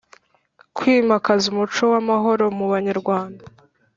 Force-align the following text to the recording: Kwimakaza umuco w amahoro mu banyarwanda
Kwimakaza 0.75 1.45
umuco 1.53 1.83
w 1.91 1.93
amahoro 2.01 2.43
mu 2.57 2.65
banyarwanda 2.73 3.43